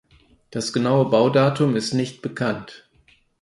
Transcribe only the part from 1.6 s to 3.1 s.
ist nicht bekannt.